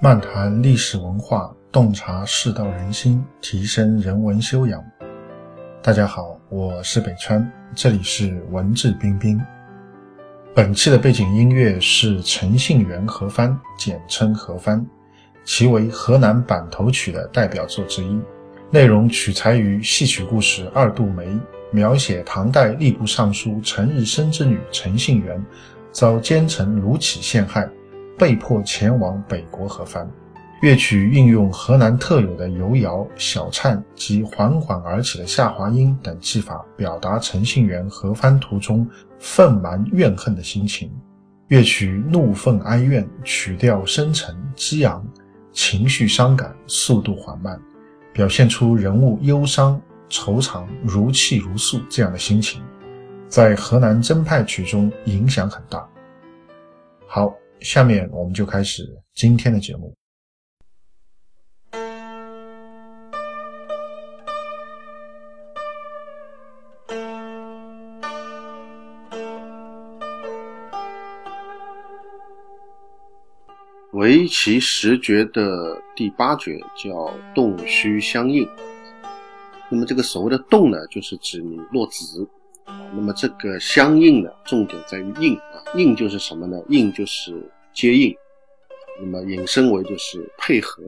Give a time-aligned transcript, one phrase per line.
[0.00, 4.80] 漫谈历史文化，洞察世道人心，提升人文修养。
[5.82, 9.40] 大家好，我是北川，这里是文质彬彬。
[10.54, 14.86] 本期的背景音乐是陈信元何番，简称何番，
[15.44, 18.20] 其为河南板头曲的代表作之一。
[18.70, 21.26] 内容取材于戏曲故事《二度梅》，
[21.72, 25.44] 描写唐代吏部尚书陈日升之女陈信元
[25.90, 27.68] 遭奸臣卢杞陷害。
[28.18, 30.10] 被迫前往北国河番。
[30.60, 38.84] 乐曲运用河南特有的游摇、小颤及缓缓而起的下滑音等技法，表达陈信元河番途中
[39.20, 40.90] 愤蛮怨恨的心情。
[41.46, 45.06] 乐曲怒愤哀怨，曲调深沉激昂，
[45.52, 47.56] 情绪伤感，速度缓慢，
[48.12, 49.80] 表现出人物忧伤、
[50.10, 52.60] 惆怅、如泣如诉这样的心情，
[53.28, 55.88] 在河南征派曲中影响很大。
[57.06, 57.32] 好。
[57.60, 59.92] 下面我们就开始今天的节目。
[73.92, 78.48] 围棋十诀的第八诀叫动虚相应。
[79.70, 82.26] 那么这个所谓的动呢，就是指你落子。
[82.94, 86.56] 那么这个相应的，重点在于应啊，应就是什么呢？
[86.68, 87.32] 应就是
[87.72, 88.14] 接应，
[89.00, 90.82] 那么引申为就是配合，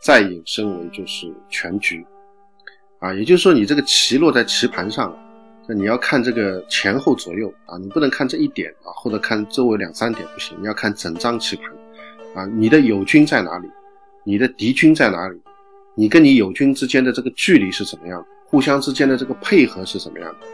[0.00, 2.06] 再引申为就是全局，
[2.98, 5.18] 啊，也就是说你这个棋落在棋盘上了，
[5.68, 11.70] 那你要看这个前后左右啊，你不能看这一点啊，或者看周围两三点不行，你要看整张棋盘，
[12.34, 13.68] 啊，你的友军在哪里？
[14.24, 15.40] 你的敌军在哪里？
[15.94, 18.26] 你跟你友军之间的这个距离是怎么样的？
[18.46, 20.46] 互相之间的这个配合是怎么样的？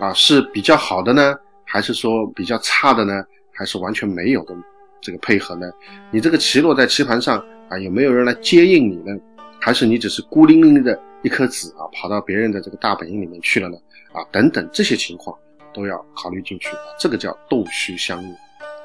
[0.00, 3.22] 啊，是比较好的呢，还是说比较差的呢？
[3.52, 4.54] 还是完全没有的
[5.02, 5.70] 这个配合呢？
[6.10, 9.14] 你这个棋落在棋盘上啊，有没有人来接应你呢？
[9.60, 13.76] 还是你只是孤零零的一颗子啊，跑到别人的这个大本营里面去了呢？
[14.12, 15.36] 啊，等等这些情况
[15.74, 18.34] 都要考虑进去，这个叫动虚相应。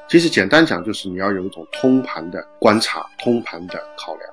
[0.10, 4.30] 其实简单讲，就是你要有一种通盘的观察、通盘的考量。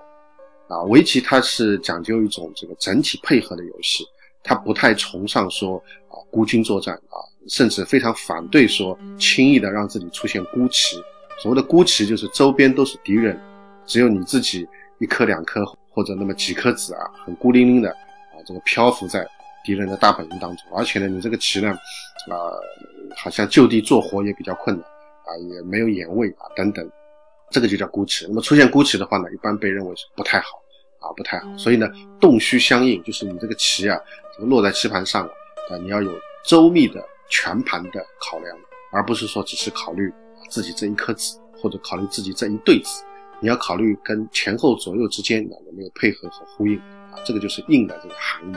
[0.68, 4.04] 啊，围棋它是讲究一种这个整体配合的游戏。
[4.42, 5.76] 他不太崇尚说
[6.08, 7.16] 啊孤军作战啊，
[7.48, 11.02] 甚至非常反对说轻易的让自己出现孤旗。
[11.40, 13.38] 所谓的孤旗就是周边都是敌人，
[13.86, 19.26] 只有你自己一颗两颗或者那么几颗子啊，很孤零零的啊，这个漂浮在
[19.64, 20.66] 敌人的大本营当中。
[20.76, 21.70] 而且呢，你这个旗呢，
[22.30, 22.34] 啊，
[23.16, 26.88] 好像就地做活也比较困难啊，也没有眼位啊等等，
[27.50, 28.26] 这个就叫孤旗。
[28.26, 30.60] 那么出现孤旗的话呢，一般被认为是不太好。
[31.00, 31.88] 啊，不太好，所以呢，
[32.20, 33.98] 动虚相应，就是你这个棋啊，
[34.34, 35.32] 这个落在棋盘上了
[35.70, 36.12] 啊，你要有
[36.44, 38.56] 周密的全盘的考量，
[38.90, 40.12] 而不是说只是考虑
[40.48, 43.04] 自己这一颗子，或者考虑自己这一对子，
[43.40, 48.56] 你要考虑跟前后左右之间啊有没有配合和呼应啊，这个就是应的这个含义。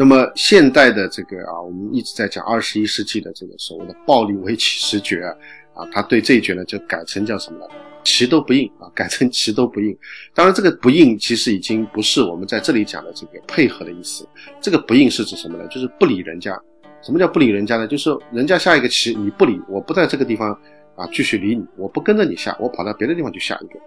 [0.00, 5.36] 那么现代的这个啊，我们一直在讲二十一世纪的这个所谓的暴力围棋十诀啊，
[5.74, 7.66] 啊，他对这一绝呢就改成叫什么呢？
[8.02, 9.94] 棋都不应啊，改成棋都不应。
[10.32, 14.26] 当然，这个不应其实已经不是我们在这里讲的这个配合的意思。
[14.58, 15.68] 这个不应是指什么呢？
[15.68, 16.58] 就是不理人家。
[17.02, 17.86] 什么叫不理人家呢？
[17.86, 20.58] 就是人家下一个棋你不理，我不在这个地方
[20.96, 23.78] 啊继续理你，我不跟着你下，我跑到别的地方去下一个。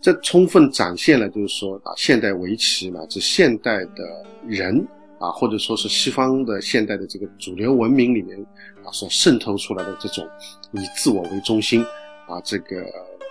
[0.00, 4.86] 这充分展现了就是说啊，现代围棋乃至现代的人。
[5.20, 8.40] 啊，或者说是西方的现代的这个主流文明里面
[8.82, 10.26] 啊，所渗透出来的这种
[10.72, 11.84] 以自我为中心
[12.26, 12.82] 啊，这个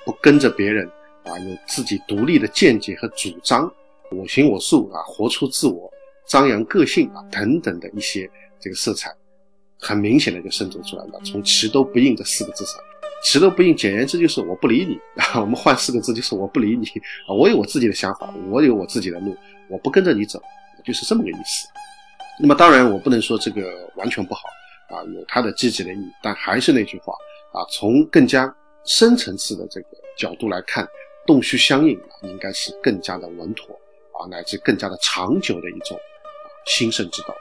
[0.06, 0.88] 不跟着别人
[1.24, 3.70] 啊，有自己独立的见解和主张，
[4.12, 5.92] 我行我素啊，活出自我，
[6.28, 8.30] 张扬个性啊，等等的一些
[8.60, 9.12] 这个色彩，
[9.80, 11.20] 很明显的就渗透出来了。
[11.26, 12.76] 从“其都不应”这四个字上
[13.26, 15.42] ，“其都不应”简言之就是我不理你 啊。
[15.42, 16.86] 我们换四个字就是我不理你
[17.28, 17.34] 啊。
[17.34, 19.36] 我有我自己的想法，我有我自己的路，
[19.70, 20.40] 我不跟着你走。
[20.90, 21.68] 就是这么个意思。
[22.42, 24.42] 那么当然，我不能说这个完全不好
[24.90, 26.12] 啊，有它的积极的意义。
[26.24, 27.14] 但还是那句话
[27.54, 28.52] 啊，从更加
[28.86, 29.88] 深层次的这个
[30.18, 30.88] 角度来看，
[31.28, 33.76] 动虚相应，应该是更加的稳妥
[34.14, 37.36] 啊，乃至更加的长久的一种啊兴盛之道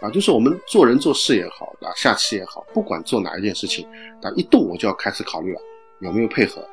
[0.00, 0.08] 啊。
[0.10, 3.86] 就是我们做人做事也好啊，下棋也好，不管做哪一件事情，
[4.22, 5.60] 啊，一动我就要开始考虑了，
[6.00, 6.66] 有没有配合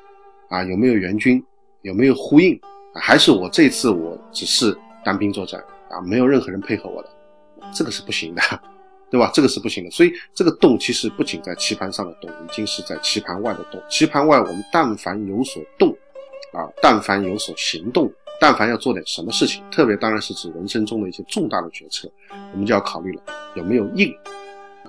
[0.49, 1.43] 啊，有没有援军，
[1.81, 2.57] 有没有呼应，
[2.93, 5.59] 还是我这次我只是单兵作战。
[5.93, 7.09] 啊，没有任何人配合我的，
[7.73, 8.41] 这个是不行的，
[9.11, 9.29] 对吧？
[9.33, 9.91] 这个是不行的。
[9.91, 13.81] 所以这个动其实不仅在棋盘上的动，已经是在棋盘外的动。
[13.89, 15.95] 棋盘外，我们但凡有所动，
[16.53, 22.11] 啊，但凡有所行动，但凡要做点什么事情，特别当然是指人生中的一些重大的决策，
[22.53, 23.21] 我们就要考虑了
[23.55, 24.11] 有没有应，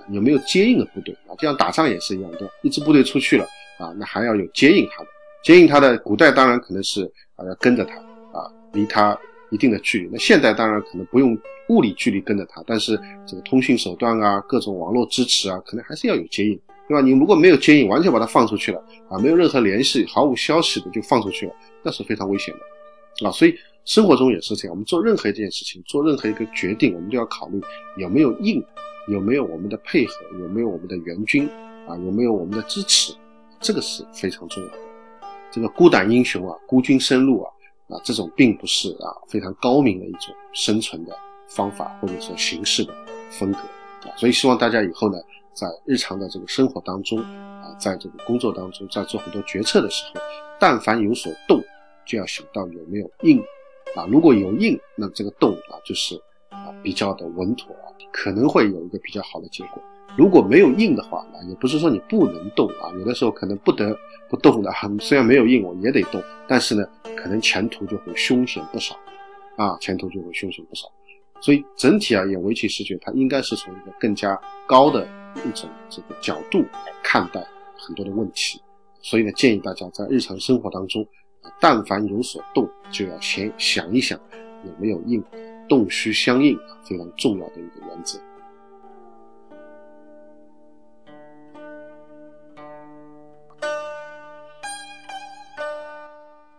[0.09, 3.45] 有没有接应的部队啊，就像打仗也是一样的，一支部队出去了
[3.79, 5.09] 啊，那还要有接应他的，
[5.43, 7.05] 接应他的古代当然可能是
[7.37, 7.97] 啊要跟着他
[8.37, 9.19] 啊，离他
[9.55, 16.61] 一定的距离，那现在当然可能不用物理距离跟着他，但是这个通讯手段啊，各种网络支持啊，可能还是要有接应。
[16.87, 17.01] 对吧？
[17.01, 18.79] 你如果没有接应，完全把它放出去了
[19.09, 21.53] 啊，没有任何联系，毫无消息的就放出去了，
[21.83, 23.33] 那是非常危险的啊。
[23.33, 23.55] 所以
[23.87, 27.59] 生活中也是这样，我们做任何一件事情，做任何一个决定，我们都要考虑
[27.97, 28.63] 有没有应，
[29.09, 30.13] 有没有我们的配合，
[30.43, 31.49] 有没有我们的援军
[31.89, 33.15] 啊，有没有我们的支持，
[33.61, 34.79] 这个是非常重要的。
[35.51, 37.51] 这个孤胆英雄啊，孤军深入啊，
[37.89, 41.17] 啊，这种并不是啊非常高明的一种生存的
[41.49, 42.93] 方法或者说形式的
[43.31, 44.17] 风格啊。
[44.17, 45.19] 所以希望大家以后呢。
[45.57, 50.21] 在日常的这个生活当中，啊，在这个工作当中，在做很多决策的时候，
[50.59, 51.63] 但凡有所动，
[52.05, 53.39] 就要想到有没有应，
[53.95, 57.69] 啊，如果有应，那这个动啊，就是啊比较的稳妥，
[58.13, 59.81] 可能会有一个比较好的结果。
[60.17, 63.97] 如果没有应的话，啊，也不是说你不能动啊，有的时候可能不得
[64.29, 64.71] 不动的，
[65.01, 66.87] 虽然没有应，我也得动，但是呢，
[67.17, 68.97] 可能前途就会凶险不少，
[69.57, 70.87] 啊，前途就会凶险不少。
[71.41, 75.07] 所以整体而言，围棋视觉它应该是从一个更加高的。
[75.45, 77.45] 一种这个角度来看待
[77.77, 78.63] 很多的问题，
[79.03, 81.05] 所以呢，建议大家在日常生活当中，
[81.61, 84.17] 但凡有所动，就要先想一想
[84.65, 85.21] 有没有应，
[85.69, 86.57] 动虚相应，
[86.89, 88.17] 非常重要的一个原则。